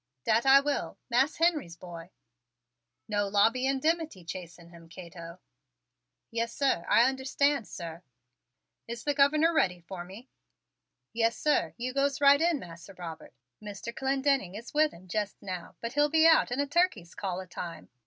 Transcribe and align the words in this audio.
"Dat 0.23 0.47
I 0.47 0.59
will 0.61 0.97
Mas' 1.11 1.37
Henry's 1.37 1.75
boy!" 1.75 2.09
"No 3.07 3.27
lobbying 3.27 3.79
dimity 3.79 4.25
chasing 4.25 4.69
him, 4.71 4.89
Cato!" 4.89 5.37
"Yes, 6.31 6.55
sir; 6.55 6.87
I 6.89 7.03
understands, 7.07 7.69
sir." 7.69 8.01
"Is 8.87 9.03
the 9.03 9.13
Governor 9.13 9.53
ready 9.53 9.79
for 9.79 10.03
me?" 10.03 10.27
"Yes, 11.13 11.37
sir, 11.37 11.75
you's 11.77 11.93
to 11.93 12.19
go 12.19 12.25
right 12.25 12.41
in, 12.41 12.57
Mas' 12.57 12.89
Robert. 12.97 13.35
Mr. 13.61 13.95
Clendenning 13.95 14.55
is 14.55 14.73
with 14.73 14.91
him 14.91 15.07
jest 15.07 15.37
now, 15.39 15.75
but 15.81 15.93
he'll 15.93 16.09
be 16.09 16.25
out 16.25 16.51
in 16.51 16.59
a 16.59 16.65
turkey's 16.65 17.13
call 17.13 17.39
of 17.39 17.51
time. 17.51 17.91